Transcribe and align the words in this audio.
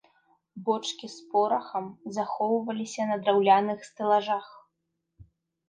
Бочкі 0.69 1.09
з 1.15 1.27
порахам 1.33 1.85
захоўваліся 2.17 3.03
на 3.13 3.21
драўляных 3.21 3.79
стэлажах. 3.91 4.45